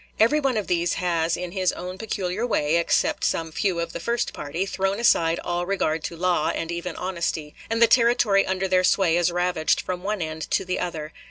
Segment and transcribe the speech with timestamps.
[0.19, 3.99] Every one of these has in his own peculiar way (except some few of the
[3.99, 8.67] first party) thrown aside all regard to law, and even honesty, and the Territory under
[8.67, 11.13] their sway is ravaged from one end to the other....